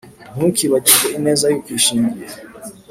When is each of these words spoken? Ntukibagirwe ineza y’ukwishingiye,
Ntukibagirwe 0.33 1.07
ineza 1.17 1.45
y’ukwishingiye, 1.49 2.27